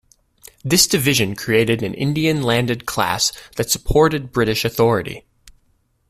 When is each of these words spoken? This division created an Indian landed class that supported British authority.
This 0.65 0.87
division 0.87 1.35
created 1.35 1.83
an 1.83 1.93
Indian 1.93 2.41
landed 2.41 2.87
class 2.87 3.31
that 3.57 3.69
supported 3.69 4.31
British 4.31 4.65
authority. 4.65 5.25